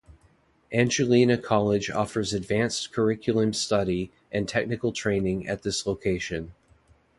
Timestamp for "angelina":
0.73-1.37